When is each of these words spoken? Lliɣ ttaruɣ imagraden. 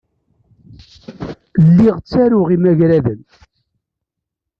Lliɣ 1.67 1.95
ttaruɣ 1.99 2.47
imagraden. 2.55 3.21